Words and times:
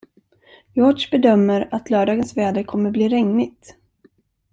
George 0.73 1.07
bedömer 1.11 1.69
att 1.71 1.89
lördagens 1.89 2.37
väder 2.37 2.63
kommer 2.63 2.91
bli 2.91 3.09
regnigt. 3.09 3.75